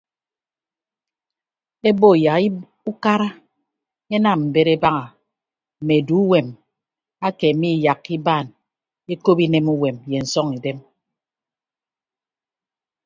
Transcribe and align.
Ebo 1.89 2.09
yak 2.25 2.43
ukara 2.91 3.29
enam 4.15 4.39
mbet 4.47 4.67
ebaña 4.75 5.07
mme 5.79 5.93
eduuwem 6.01 6.47
ake 7.27 7.47
miiyakka 7.59 8.09
ibaan 8.17 8.47
ekop 9.13 9.37
inemuwem 9.45 9.97
ye 10.11 10.17
nsọñidem. 10.23 10.77